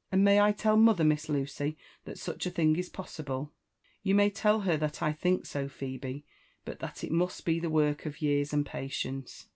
—And 0.10 0.24
may 0.24 0.40
I 0.40 0.50
tell 0.50 0.76
mother, 0.76 1.04
Miss 1.04 1.28
Lucy, 1.28 1.78
that 2.06 2.18
such 2.18 2.44
a 2.44 2.50
thing 2.50 2.74
is 2.74 2.88
possible 2.88 3.52
V* 4.02 4.10
''You 4.10 4.16
may 4.16 4.30
tell 4.30 4.62
her 4.62 4.76
Ihat 4.76 5.00
I 5.00 5.12
think 5.12 5.46
so, 5.46 5.68
Phebe; 5.68 6.24
but 6.64 6.80
that 6.80 7.04
it 7.04 7.12
must 7.12 7.44
be 7.44 7.60
the 7.60 7.70
work 7.70 8.04
of 8.04 8.20
years 8.20 8.52
and 8.52 8.66
patience. 8.66 9.46